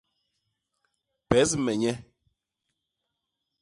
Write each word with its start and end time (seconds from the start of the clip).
Pes 1.29 1.51
me 1.63 1.73
nye. 1.81 1.93